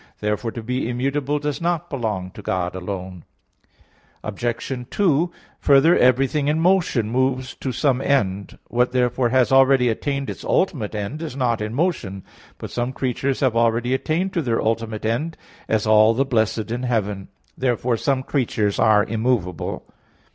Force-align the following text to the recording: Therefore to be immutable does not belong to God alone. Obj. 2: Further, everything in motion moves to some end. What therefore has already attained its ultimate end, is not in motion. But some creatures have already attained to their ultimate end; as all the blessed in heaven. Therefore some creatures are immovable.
Therefore 0.19 0.51
to 0.53 0.63
be 0.63 0.89
immutable 0.89 1.37
does 1.37 1.61
not 1.61 1.87
belong 1.87 2.31
to 2.31 2.41
God 2.41 2.73
alone. 2.73 3.23
Obj. 4.23 4.87
2: 4.89 5.31
Further, 5.59 5.95
everything 5.95 6.47
in 6.47 6.59
motion 6.59 7.07
moves 7.11 7.53
to 7.57 7.71
some 7.71 8.01
end. 8.01 8.57
What 8.67 8.93
therefore 8.93 9.29
has 9.29 9.51
already 9.51 9.89
attained 9.89 10.27
its 10.27 10.43
ultimate 10.43 10.95
end, 10.95 11.21
is 11.21 11.35
not 11.35 11.61
in 11.61 11.75
motion. 11.75 12.23
But 12.57 12.71
some 12.71 12.93
creatures 12.93 13.41
have 13.41 13.55
already 13.55 13.93
attained 13.93 14.33
to 14.33 14.41
their 14.41 14.59
ultimate 14.59 15.05
end; 15.05 15.37
as 15.67 15.85
all 15.85 16.15
the 16.15 16.25
blessed 16.25 16.71
in 16.71 16.81
heaven. 16.81 17.27
Therefore 17.55 17.95
some 17.95 18.23
creatures 18.23 18.79
are 18.79 19.03
immovable. 19.03 19.85